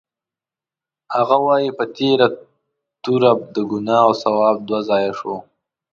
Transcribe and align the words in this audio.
هغه 1.15 1.37
وایي: 1.45 1.69
په 1.77 1.85
تېره 1.95 2.27
توره 3.03 3.31
د 3.55 3.57
ګناه 3.71 4.01
او 4.05 4.11
ثواب 4.21 4.57
دوه 4.67 4.79
ځایه 4.89 5.11
شو. 5.19 5.35